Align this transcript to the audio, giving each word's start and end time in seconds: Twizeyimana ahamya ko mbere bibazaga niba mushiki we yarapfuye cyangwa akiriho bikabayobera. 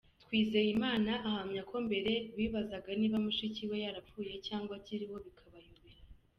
Twizeyimana 0.23 1.11
ahamya 1.27 1.61
ko 1.69 1.75
mbere 1.87 2.11
bibazaga 2.37 2.89
niba 2.99 3.17
mushiki 3.25 3.61
we 3.69 3.77
yarapfuye 3.85 4.33
cyangwa 4.47 4.73
akiriho 4.79 5.15
bikabayobera. 5.25 5.99